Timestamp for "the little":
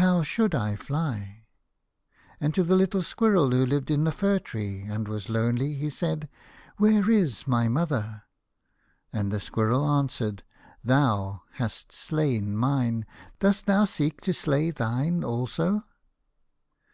2.62-3.02